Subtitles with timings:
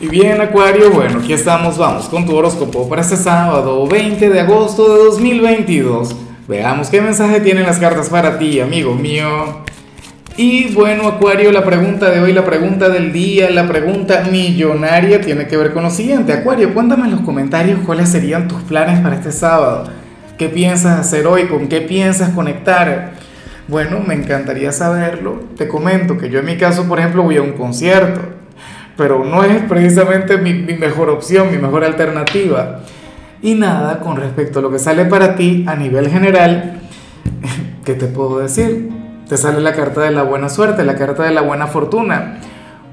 [0.00, 4.38] Y bien, Acuario, bueno, aquí estamos, vamos con tu horóscopo para este sábado 20 de
[4.38, 6.14] agosto de 2022.
[6.46, 9.64] Veamos qué mensaje tienen las cartas para ti, amigo mío.
[10.36, 15.48] Y bueno, Acuario, la pregunta de hoy, la pregunta del día, la pregunta millonaria tiene
[15.48, 16.32] que ver con lo siguiente.
[16.32, 19.88] Acuario, cuéntame en los comentarios cuáles serían tus planes para este sábado.
[20.38, 21.46] ¿Qué piensas hacer hoy?
[21.46, 23.14] ¿Con qué piensas conectar?
[23.66, 25.40] Bueno, me encantaría saberlo.
[25.56, 28.37] Te comento que yo en mi caso, por ejemplo, voy a un concierto
[28.98, 32.80] pero no es precisamente mi, mejor opción, mi mejor alternativa.
[33.40, 36.80] Y nada, con respecto a lo que sale para ti a nivel general,
[37.84, 38.90] ¿qué te puedo decir?
[39.28, 42.40] Te sale la carta de la buena suerte, la carta de la buena fortuna.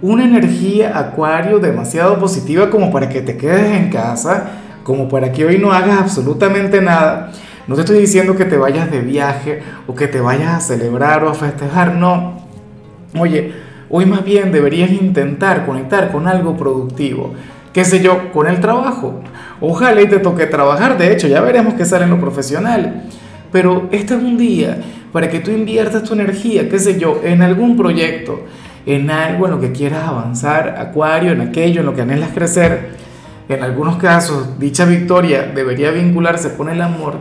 [0.03, 4.51] Una energía acuario demasiado positiva como para que te quedes en casa,
[4.83, 7.31] como para que hoy no hagas absolutamente nada.
[7.67, 11.23] No te estoy diciendo que te vayas de viaje o que te vayas a celebrar
[11.23, 12.45] o a festejar, no.
[13.17, 17.33] Oye, Hoy más bien deberías intentar conectar con algo productivo,
[17.71, 19.21] qué sé yo, con el trabajo.
[19.61, 23.03] Ojalá y te toque trabajar, de hecho, ya veremos qué sale en lo profesional.
[23.51, 24.79] Pero este es un día
[25.11, 28.41] para que tú inviertas tu energía, qué sé yo, en algún proyecto,
[28.87, 32.89] en algo en lo que quieras avanzar, acuario, en aquello, en lo que anhelas crecer.
[33.47, 37.19] En algunos casos, dicha victoria debería vincularse con el amor,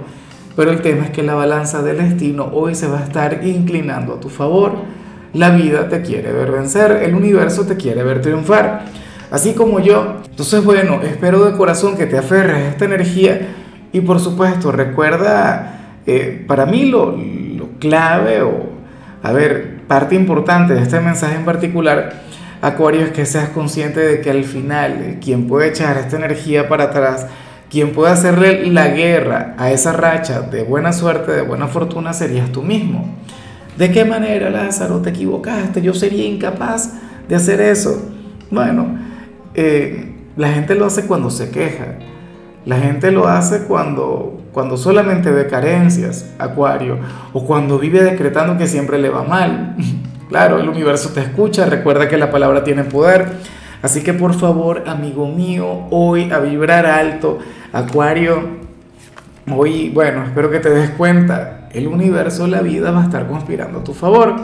[0.56, 4.14] pero el tema es que la balanza del destino hoy se va a estar inclinando
[4.14, 5.03] a tu favor
[5.34, 8.84] la vida te quiere ver vencer, el universo te quiere ver triunfar,
[9.30, 10.22] así como yo.
[10.30, 13.48] Entonces, bueno, espero de corazón que te aferres a esta energía
[13.92, 17.16] y por supuesto recuerda, eh, para mí lo,
[17.78, 18.66] clave o,
[19.22, 22.22] a ver, parte importante de este mensaje en particular,
[22.62, 26.66] Acuario, es que seas consciente de que al final eh, quien puede echar esta energía
[26.68, 27.27] para atrás,
[27.68, 32.50] quien puede hacerle la guerra a esa racha de buena suerte, de buena fortuna, serías
[32.52, 33.16] tú mismo.
[33.77, 35.83] ¿De qué manera, Lázaro, te equivocaste?
[35.83, 36.92] Yo sería incapaz
[37.28, 38.08] de hacer eso.
[38.50, 38.98] Bueno,
[39.55, 41.98] eh, la gente lo hace cuando se queja.
[42.67, 46.98] La gente lo hace cuando, cuando solamente ve carencias, Acuario,
[47.33, 49.77] o cuando vive decretando que siempre le va mal.
[50.27, 53.27] Claro, el universo te escucha, recuerda que la palabra tiene poder.
[53.83, 57.39] Así que por favor, amigo mío, hoy a vibrar alto,
[57.73, 58.64] Acuario,
[59.52, 63.80] hoy, bueno, espero que te des cuenta el universo, la vida va a estar conspirando
[63.80, 64.34] a tu favor.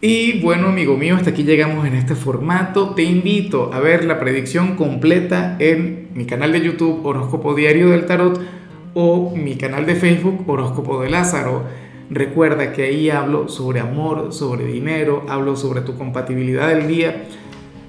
[0.00, 2.94] Y bueno, amigo mío, hasta aquí llegamos en este formato.
[2.94, 8.06] Te invito a ver la predicción completa en mi canal de YouTube Horóscopo Diario del
[8.06, 8.40] Tarot
[8.94, 11.64] o mi canal de Facebook Horóscopo de Lázaro.
[12.10, 17.24] Recuerda que ahí hablo sobre amor, sobre dinero, hablo sobre tu compatibilidad del día.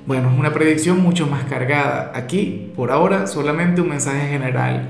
[0.07, 2.11] Bueno, es una predicción mucho más cargada.
[2.15, 4.89] Aquí, por ahora, solamente un mensaje general